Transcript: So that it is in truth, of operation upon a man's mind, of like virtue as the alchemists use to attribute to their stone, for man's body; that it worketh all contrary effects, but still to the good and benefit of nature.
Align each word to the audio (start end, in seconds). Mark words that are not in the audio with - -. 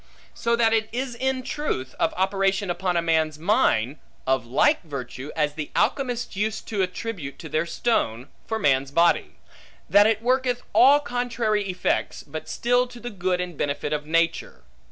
So 0.33 0.55
that 0.55 0.73
it 0.73 0.89
is 0.91 1.13
in 1.13 1.43
truth, 1.43 1.93
of 1.99 2.11
operation 2.17 2.71
upon 2.71 2.97
a 2.97 3.03
man's 3.03 3.37
mind, 3.37 3.99
of 4.25 4.47
like 4.47 4.81
virtue 4.81 5.29
as 5.35 5.53
the 5.53 5.69
alchemists 5.75 6.35
use 6.35 6.59
to 6.61 6.81
attribute 6.81 7.37
to 7.37 7.47
their 7.47 7.67
stone, 7.67 8.27
for 8.47 8.57
man's 8.57 8.89
body; 8.89 9.35
that 9.87 10.07
it 10.07 10.23
worketh 10.23 10.63
all 10.73 11.01
contrary 11.01 11.69
effects, 11.69 12.23
but 12.23 12.49
still 12.49 12.87
to 12.87 12.99
the 12.99 13.11
good 13.11 13.39
and 13.39 13.55
benefit 13.55 13.93
of 13.93 14.07
nature. 14.07 14.63